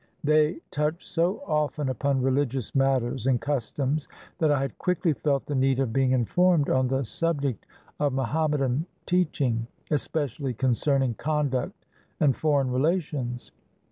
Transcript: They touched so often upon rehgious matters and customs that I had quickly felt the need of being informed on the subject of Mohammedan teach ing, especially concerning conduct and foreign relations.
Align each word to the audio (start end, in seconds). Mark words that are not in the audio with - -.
They 0.23 0.55
touched 0.71 1.03
so 1.03 1.43
often 1.45 1.87
upon 1.87 2.23
rehgious 2.23 2.73
matters 2.73 3.27
and 3.27 3.39
customs 3.39 4.07
that 4.39 4.49
I 4.51 4.59
had 4.59 4.79
quickly 4.79 5.13
felt 5.13 5.45
the 5.45 5.53
need 5.53 5.79
of 5.79 5.93
being 5.93 6.09
informed 6.11 6.71
on 6.71 6.87
the 6.87 7.05
subject 7.05 7.67
of 7.99 8.11
Mohammedan 8.11 8.87
teach 9.05 9.41
ing, 9.41 9.67
especially 9.91 10.55
concerning 10.55 11.13
conduct 11.13 11.85
and 12.19 12.35
foreign 12.35 12.71
relations. 12.71 13.51